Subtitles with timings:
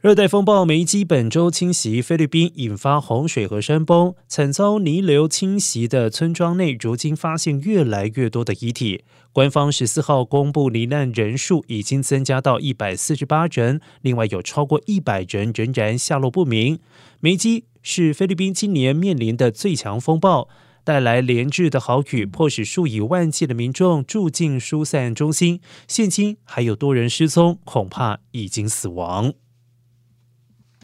[0.00, 4.14] 热带风暴梅基本周侵袭菲律宾，引发洪水和山崩。
[4.28, 9.02] 惨遭泥流侵袭的村庄内，如今发现越来越多的遗体。
[9.32, 16.78] 官方十四号公布罹难人数已经增加到一百四十八人，另外有超过一百人仍然下落不明。
[17.18, 20.48] 梅基是菲律宾今年面临的最强风暴，
[20.84, 25.60] 带来连日的好雨，迫使数以万计的民众住进疏散中心。
[25.88, 29.32] 现今还有多人失踪，恐怕已经死亡。